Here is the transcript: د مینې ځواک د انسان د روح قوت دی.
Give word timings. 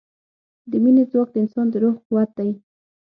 د 0.69 0.71
مینې 0.83 1.03
ځواک 1.11 1.29
د 1.31 1.35
انسان 1.43 1.65
د 1.71 1.75
روح 1.83 1.95
قوت 2.07 2.29
دی. 2.37 2.49